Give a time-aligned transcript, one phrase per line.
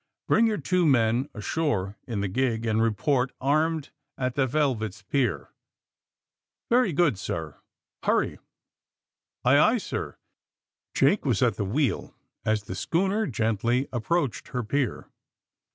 [0.27, 5.51] Bring your two fnen ashore in the gig, and report^ armed, at the 'Velvet's' pier."
[6.71, 7.59] Very good, sir."
[8.01, 8.39] '>Hurry!"
[9.45, 10.15] Aye, aye, sir.'^
[10.95, 15.07] Jake was at the wheel as the schooner gently approached her pier.